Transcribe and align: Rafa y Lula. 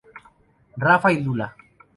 Rafa 0.77 1.11
y 1.11 1.21
Lula. 1.23 1.55